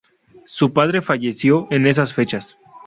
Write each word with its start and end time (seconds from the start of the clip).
Su 0.47 0.73
padre 0.73 1.03
falleció 1.03 1.67
en 1.69 1.85
esas 1.85 2.11
fechas. 2.15 2.57